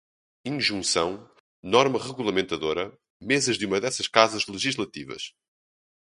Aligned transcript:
injunção, 0.43 1.29
norma 1.61 1.99
regulamentadora, 2.03 2.91
mesas 3.21 3.55
de 3.55 3.67
uma 3.67 3.79
dessas 3.79 4.07
casas 4.07 4.47
legislativas 4.47 5.31